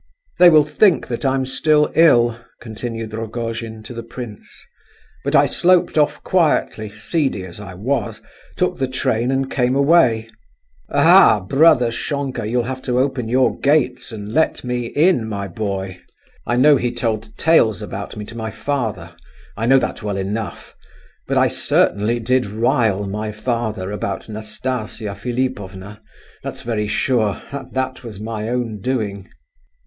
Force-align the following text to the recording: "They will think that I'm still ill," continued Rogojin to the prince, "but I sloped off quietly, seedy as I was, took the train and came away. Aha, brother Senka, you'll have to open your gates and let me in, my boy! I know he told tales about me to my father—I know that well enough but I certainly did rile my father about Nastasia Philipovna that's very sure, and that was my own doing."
"They 0.39 0.49
will 0.49 0.63
think 0.63 1.05
that 1.09 1.23
I'm 1.23 1.45
still 1.45 1.91
ill," 1.93 2.35
continued 2.59 3.13
Rogojin 3.13 3.83
to 3.83 3.93
the 3.93 4.01
prince, 4.01 4.51
"but 5.23 5.35
I 5.35 5.45
sloped 5.45 5.95
off 5.95 6.23
quietly, 6.23 6.89
seedy 6.89 7.45
as 7.45 7.59
I 7.59 7.75
was, 7.75 8.19
took 8.57 8.79
the 8.79 8.87
train 8.87 9.29
and 9.29 9.47
came 9.51 9.75
away. 9.75 10.27
Aha, 10.89 11.41
brother 11.41 11.91
Senka, 11.91 12.47
you'll 12.47 12.63
have 12.63 12.81
to 12.81 12.97
open 12.97 13.29
your 13.29 13.59
gates 13.59 14.11
and 14.11 14.33
let 14.33 14.63
me 14.63 14.87
in, 14.87 15.29
my 15.29 15.47
boy! 15.47 15.99
I 16.47 16.55
know 16.55 16.77
he 16.77 16.91
told 16.91 17.37
tales 17.37 17.83
about 17.83 18.17
me 18.17 18.25
to 18.25 18.35
my 18.35 18.49
father—I 18.49 19.67
know 19.67 19.77
that 19.77 20.01
well 20.01 20.17
enough 20.17 20.75
but 21.27 21.37
I 21.37 21.47
certainly 21.47 22.19
did 22.19 22.47
rile 22.47 23.05
my 23.05 23.31
father 23.31 23.91
about 23.91 24.27
Nastasia 24.27 25.13
Philipovna 25.13 26.01
that's 26.41 26.63
very 26.63 26.87
sure, 26.87 27.39
and 27.51 27.71
that 27.75 28.03
was 28.03 28.19
my 28.19 28.49
own 28.49 28.79
doing." 28.81 29.29